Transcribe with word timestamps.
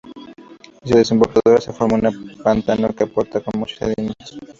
En 0.81 0.89
su 0.89 0.95
desembocadura 0.97 1.61
se 1.61 1.71
forma 1.73 2.09
un 2.09 2.35
pantano 2.43 2.87
al 2.87 2.95
que 2.95 3.03
aporta 3.03 3.39
con 3.39 3.59
muchos 3.59 3.77
sedimentos. 3.77 4.35